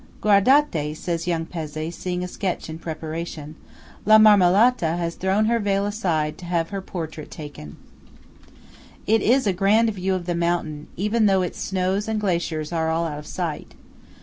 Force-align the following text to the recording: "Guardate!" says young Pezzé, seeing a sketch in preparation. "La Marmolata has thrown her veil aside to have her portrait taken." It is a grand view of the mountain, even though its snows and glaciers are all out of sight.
"Guardate!" 0.19 0.95
says 0.97 1.27
young 1.27 1.45
Pezzé, 1.45 1.93
seeing 1.93 2.23
a 2.23 2.27
sketch 2.27 2.71
in 2.71 2.79
preparation. 2.79 3.53
"La 4.03 4.17
Marmolata 4.17 4.97
has 4.97 5.13
thrown 5.13 5.45
her 5.45 5.59
veil 5.59 5.85
aside 5.85 6.39
to 6.39 6.45
have 6.45 6.71
her 6.71 6.81
portrait 6.81 7.29
taken." 7.29 7.77
It 9.05 9.21
is 9.21 9.45
a 9.45 9.53
grand 9.53 9.91
view 9.91 10.15
of 10.15 10.25
the 10.25 10.33
mountain, 10.33 10.87
even 10.97 11.27
though 11.27 11.43
its 11.43 11.61
snows 11.61 12.07
and 12.07 12.19
glaciers 12.19 12.71
are 12.73 12.89
all 12.89 13.05
out 13.05 13.19
of 13.19 13.27
sight. 13.27 13.75